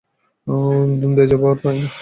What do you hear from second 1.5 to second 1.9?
তাই না?